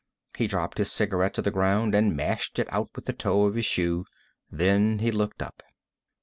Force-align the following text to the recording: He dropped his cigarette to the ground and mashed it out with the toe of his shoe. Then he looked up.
He 0.35 0.47
dropped 0.47 0.79
his 0.79 0.91
cigarette 0.91 1.35
to 1.35 1.43
the 1.43 1.51
ground 1.51 1.93
and 1.93 2.15
mashed 2.17 2.57
it 2.57 2.67
out 2.73 2.89
with 2.95 3.05
the 3.05 3.13
toe 3.13 3.43
of 3.45 3.53
his 3.53 3.67
shoe. 3.67 4.05
Then 4.49 4.97
he 4.97 5.11
looked 5.11 5.43
up. 5.43 5.61